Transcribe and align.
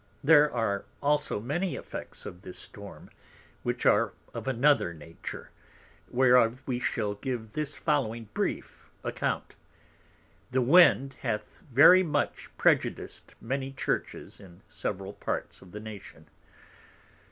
There 0.23 0.51
are 0.51 0.85
also 0.99 1.39
many 1.39 1.75
Effects 1.75 2.25
of 2.25 2.41
this 2.41 2.57
Storm 2.57 3.11
which 3.61 3.85
are 3.85 4.13
of 4.33 4.47
another 4.47 4.95
Nature, 4.95 5.51
whereof 6.09 6.63
we 6.65 6.79
shall 6.79 7.13
give 7.13 7.51
this 7.53 7.77
following 7.77 8.27
brief 8.33 8.89
Account. 9.03 9.55
The 10.49 10.63
Wind 10.63 11.17
hath 11.21 11.61
very 11.71 12.01
much 12.01 12.49
prejudiced 12.57 13.35
many 13.39 13.71
Churches 13.73 14.39
in 14.39 14.63
several 14.67 15.13
Parts 15.13 15.61
of 15.61 15.71
the 15.71 15.79
Nation. 15.79 16.25